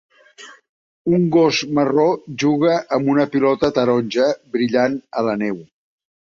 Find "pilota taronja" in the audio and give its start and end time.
3.37-4.27